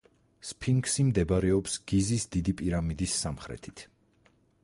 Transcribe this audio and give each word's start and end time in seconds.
სფინქსი 0.51 1.05
მდებარეობს 1.09 1.75
გიზის 1.91 2.25
დიდი 2.37 2.57
პირამიდის 2.63 3.19
სამხრეთით. 3.27 3.87